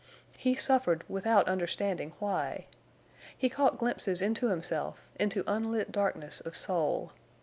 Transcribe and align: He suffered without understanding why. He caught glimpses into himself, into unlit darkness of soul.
He 0.35 0.55
suffered 0.55 1.03
without 1.07 1.47
understanding 1.47 2.13
why. 2.17 2.65
He 3.37 3.49
caught 3.49 3.77
glimpses 3.77 4.19
into 4.23 4.47
himself, 4.49 5.11
into 5.19 5.43
unlit 5.45 5.91
darkness 5.91 6.39
of 6.39 6.55
soul. 6.55 7.11